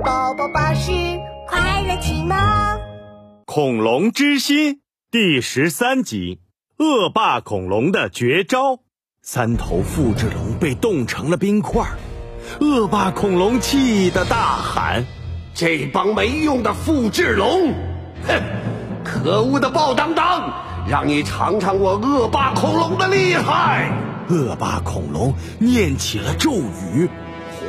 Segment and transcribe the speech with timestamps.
[0.00, 0.90] 宝宝巴士
[1.46, 2.38] 快乐启蒙，
[3.44, 4.76] 《恐龙之心》
[5.10, 6.40] 第十三集：
[6.78, 8.78] 恶霸恐龙的绝招。
[9.22, 11.86] 三头复制龙被冻成了冰块，
[12.60, 15.04] 恶霸恐龙气得大喊
[15.52, 17.74] ：“这帮没用的复制龙！
[18.26, 18.42] 哼，
[19.04, 20.54] 可恶的暴当当，
[20.88, 23.92] 让你尝尝我恶霸恐龙的厉害！”
[24.30, 27.10] 恶霸恐龙念起了咒语。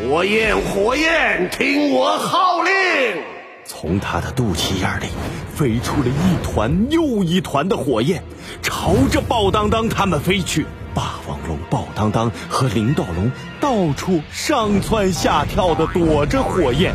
[0.09, 3.23] 火焰，火焰，听我号令！
[3.63, 5.05] 从他的肚脐眼里
[5.55, 8.21] 飞出了一团又一团的火焰，
[8.61, 10.65] 朝着暴当当他们飞去。
[10.93, 16.93] 霸王龙暴当当和林道龙到处上蹿下跳的躲着火焰。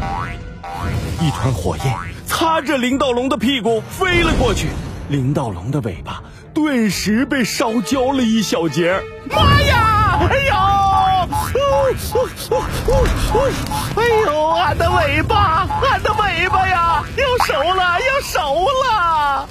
[1.21, 1.97] 一团火焰
[2.27, 4.69] 擦着林道龙的屁股飞了过去，
[5.09, 9.03] 林道龙的尾巴顿时被烧焦了一小截。
[9.31, 10.21] 妈呀！
[10.31, 10.88] 哎呦！
[11.31, 11.37] 哎
[14.25, 19.47] 呦，俺的尾巴，俺的尾巴呀，要熟了，要熟了！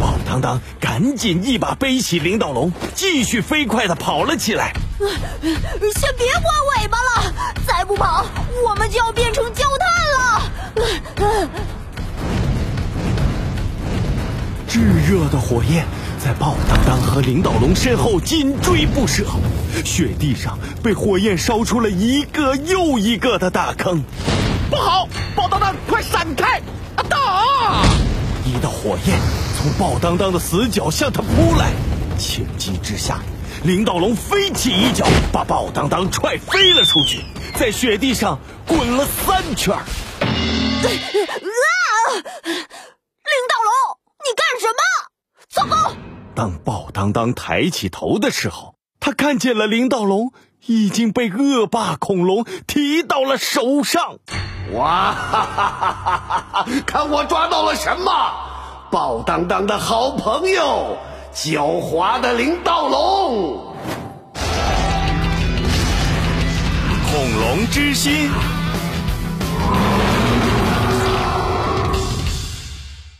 [0.00, 4.72] 宝当当赶紧一把背起领导龙，继续飞快的跑了起来。
[5.00, 5.12] 先
[6.18, 7.32] 别刮尾巴了，
[7.66, 8.26] 再不跑，
[8.68, 10.42] 我们就要变成焦炭了。
[14.66, 15.86] 炙热的火焰。
[16.22, 19.24] 在鲍当当和领导龙身后紧追不舍，
[19.86, 24.04] 雪地上被火焰烧出了一个又一个的大坑。
[24.68, 26.60] 不好，鲍当当，快闪开！
[26.96, 27.16] 啊，打！
[28.44, 29.18] 一道火焰
[29.56, 31.72] 从鲍当当的死角向他扑来，
[32.18, 33.18] 情急之下，
[33.64, 37.24] 领导龙飞起一脚，把鲍当当踹飞了出去，
[37.56, 39.74] 在雪地上滚了三圈。
[39.74, 39.86] 啊！
[42.12, 43.72] 领导龙，
[44.20, 44.82] 你干什么？
[45.48, 45.96] 糟糕！
[46.40, 50.32] 当豹当当抬起头的时候，他看见了林道龙
[50.64, 54.16] 已经被恶霸恐龙提到了手上。
[54.72, 56.66] 哇哈哈哈哈哈！
[56.86, 58.10] 看我抓到了什么？
[58.90, 60.96] 豹当当的好朋友，
[61.34, 63.76] 狡猾的林道龙。
[67.12, 68.30] 恐龙之心，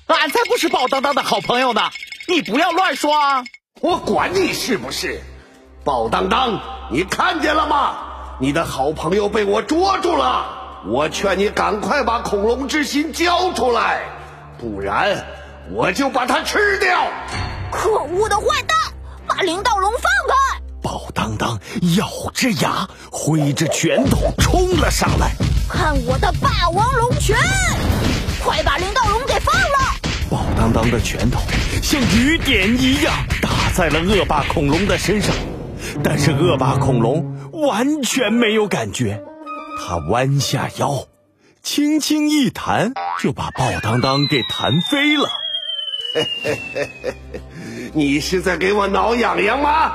[0.06, 1.82] 俺才不是豹当当的好朋友呢！
[2.30, 3.42] 你不要乱说啊！
[3.80, 5.20] 我管你是不是，
[5.82, 6.60] 宝当当，
[6.92, 7.96] 你看见了吗？
[8.38, 10.84] 你的好朋友被我捉住了。
[10.86, 14.02] 我劝你赶快把恐龙之心交出来，
[14.60, 15.26] 不然
[15.72, 17.08] 我就把它吃掉。
[17.72, 18.78] 可恶的坏蛋，
[19.26, 20.60] 把灵道龙放开！
[20.80, 21.58] 宝当当
[21.96, 25.32] 咬着牙，挥着拳头冲了上来。
[25.68, 27.36] 看我的霸王龙拳！
[28.44, 29.99] 快把灵道龙给放了！
[30.30, 31.40] 宝当当的拳头
[31.82, 35.34] 像雨点一样打在了恶霸恐龙的身上，
[36.04, 39.24] 但是恶霸恐龙完全没有感觉。
[39.80, 41.06] 他弯下腰，
[41.64, 45.28] 轻轻一弹，就把宝当当给弹飞了。
[46.14, 47.40] 嘿嘿嘿嘿嘿，
[47.92, 49.90] 你是在给我挠痒痒吗？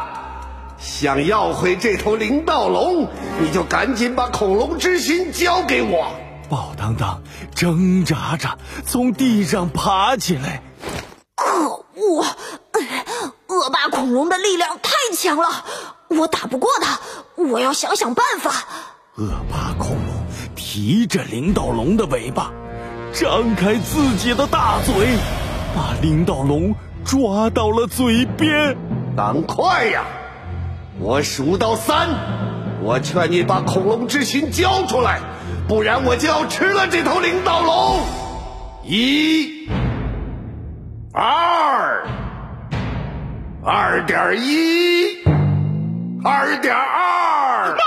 [0.77, 3.07] 想要回这头灵盗龙，
[3.39, 6.13] 你就赶紧把恐龙之心交给我。
[6.49, 7.21] 宝当当
[7.53, 10.61] 挣扎着从地上爬起来，
[11.35, 12.25] 可恶！
[13.47, 15.65] 恶霸恐龙的力量太强了，
[16.09, 16.99] 我打不过他，
[17.35, 18.51] 我要想想办法。
[19.15, 22.51] 恶霸恐龙提着领导龙的尾巴，
[23.13, 25.17] 张开自己的大嘴，
[25.75, 28.77] 把领导龙抓到了嘴边。
[29.15, 30.03] 赶快呀！
[30.99, 32.09] 我数到三，
[32.81, 35.21] 我劝你把恐龙之心交出来。
[35.67, 38.05] 不然我就要吃了这头领导龙！
[38.83, 39.67] 一、
[41.11, 42.07] 二、
[43.63, 45.23] 二点一、
[46.23, 47.71] 二点二！
[47.71, 47.81] 妈呀！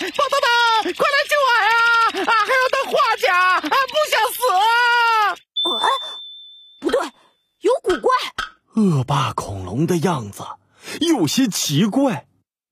[0.00, 1.68] 宝当当，快来救我呀！
[2.14, 5.36] 俺还要当画家，俺不想死啊！
[5.78, 5.86] 哎，
[6.80, 6.98] 不对，
[7.60, 8.10] 有古怪！
[8.76, 10.42] 恶霸恐龙的样子
[11.00, 12.24] 有些奇怪，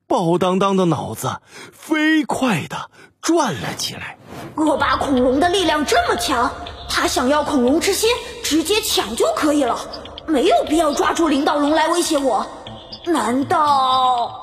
[0.09, 1.37] 宝当当的脑子
[1.71, 2.89] 飞快的
[3.21, 4.17] 转了起来。
[4.55, 6.51] 恶霸恐龙的力量这么强，
[6.89, 8.09] 他想要恐龙之心，
[8.43, 9.77] 直接抢就可以了，
[10.25, 12.47] 没有必要抓住领导龙来威胁我。
[13.05, 14.41] 难道？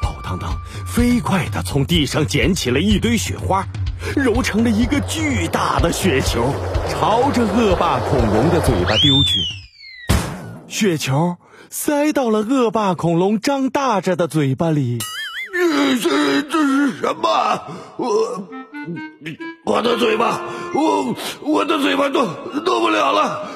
[0.00, 0.48] 宝当当
[0.86, 3.66] 飞快地从地上捡起了一堆雪花，
[4.14, 6.54] 揉成了一个巨大的雪球，
[6.88, 9.40] 朝着恶霸恐龙的嘴巴丢去。
[10.68, 11.36] 雪球
[11.70, 14.98] 塞到了恶霸恐龙张大着的嘴巴里。
[15.52, 17.60] 这这这是什么？
[17.96, 18.48] 我。
[19.64, 20.42] 我的嘴巴，
[20.74, 22.28] 我我的嘴巴动
[22.66, 23.48] 动不了了。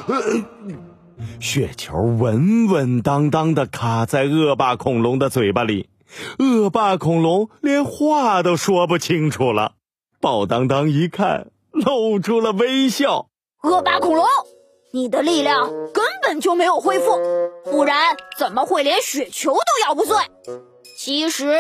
[1.39, 5.91] 雪球稳稳当当的卡在恶霸恐龙的嘴巴里，
[6.39, 9.73] 恶霸恐龙连话都说不清楚了。
[10.19, 13.29] 宝当当一看，露出了微笑。
[13.63, 14.25] 恶霸恐龙，
[14.91, 17.19] 你的力量根本就没有恢复，
[17.65, 20.17] 不然怎么会连雪球都咬不碎？
[20.97, 21.59] 其实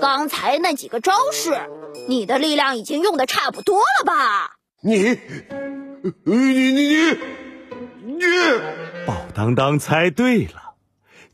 [0.00, 1.58] 刚才那几个招式，
[2.08, 4.52] 你的力量已经用的差不多了吧？
[4.80, 5.18] 你，
[6.24, 7.18] 你你你
[8.04, 8.22] 你！
[9.04, 10.74] 宝当当猜对了，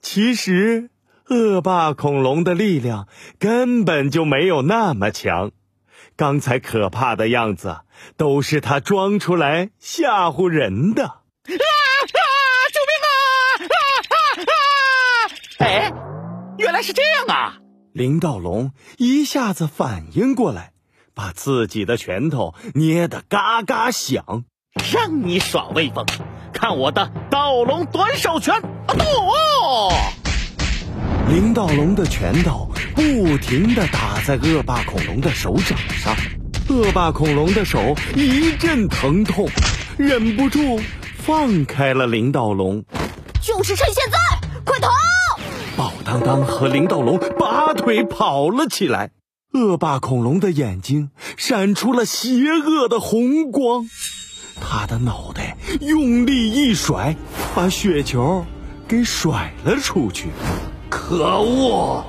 [0.00, 0.88] 其实
[1.28, 3.06] 恶霸恐龙的力量
[3.38, 5.50] 根本就没有那么强，
[6.16, 7.80] 刚才可怕的样子
[8.16, 11.23] 都是他装出来吓唬人的。
[11.46, 11.52] 啊
[12.14, 12.20] 啊！
[12.72, 13.08] 救命啊！
[13.60, 13.76] 啊
[14.08, 14.14] 啊
[14.48, 14.52] 啊！
[15.58, 15.92] 哎，
[16.58, 17.58] 原来是这样啊！
[17.92, 20.72] 林道龙一下子反应过来。
[21.16, 24.42] 把自己的拳头捏得嘎嘎响，
[24.92, 26.04] 让你耍威风，
[26.52, 28.60] 看我的道龙短手拳！
[28.60, 29.92] 啊哦！
[31.28, 36.16] 林道龙的拳头不停地打在恶霸恐龙的手掌上，
[36.68, 39.48] 恶霸恐龙的手一阵疼痛，
[39.96, 40.80] 忍不住
[41.26, 42.84] 放开了林道龙。
[43.40, 44.18] 就是趁现在，
[44.62, 44.88] 快逃！
[45.74, 49.10] 宝当当和林道龙拔腿跑了起来。
[49.54, 53.88] 恶霸恐龙的眼睛闪出了邪恶的红光，
[54.60, 57.16] 他的脑袋用力一甩，
[57.54, 58.44] 把雪球
[58.86, 60.28] 给甩了出去。
[60.90, 62.04] 可恶！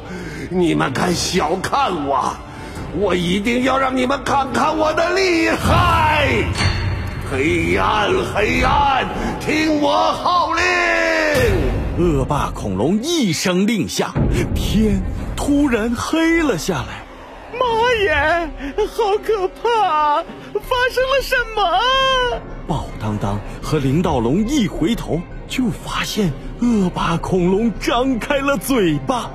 [0.50, 2.36] 你们敢小看我，
[2.98, 6.44] 我一定要让你们看看我的厉害！
[7.32, 9.08] 黑暗，黑暗，
[9.40, 10.64] 听我号令！
[11.98, 14.14] 恶霸恐龙一声令下，
[14.54, 15.02] 天
[15.36, 17.04] 突然黑了下来。
[17.58, 17.66] 妈
[18.04, 18.50] 耶，
[18.88, 20.24] 好可怕！
[20.54, 22.42] 发生了什么？
[22.68, 26.32] 宝当当和林道龙一回头，就发现
[26.62, 29.32] 恶霸恐龙张开了嘴巴，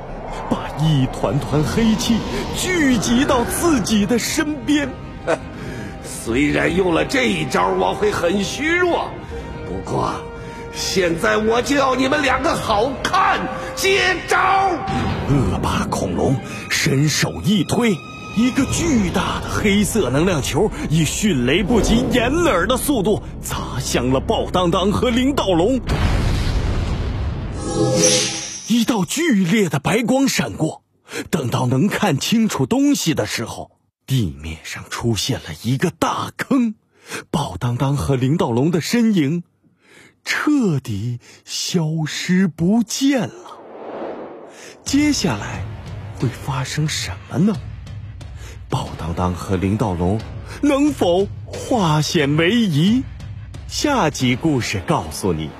[0.49, 2.19] 把一团团黑气
[2.57, 4.89] 聚集到自己的身边。
[6.23, 9.11] 虽然用了这一招，我会很虚弱，
[9.67, 10.13] 不过
[10.75, 13.41] 现在我就要你们两个好看，
[13.75, 14.71] 接招！
[15.29, 16.37] 恶霸恐龙
[16.69, 17.97] 伸手一推。
[18.37, 25.81] 一个巨大的黑色能量球以迅雷不及掩耳的速度砸向了暴当当和林道龙，
[28.69, 30.83] 一道剧烈的白光闪过，
[31.31, 33.73] 等到能看清楚东西的时候，
[34.11, 36.75] 地面上出现了一个大坑，
[37.31, 39.45] 暴当当和林道龙的身影
[40.25, 43.61] 彻底消失不见了。
[44.83, 45.65] 接下来
[46.19, 47.55] 会发生什么呢？
[48.69, 50.21] 宝当当和林道龙
[50.61, 53.05] 能否化险为夷？
[53.69, 55.51] 下集故事告诉你。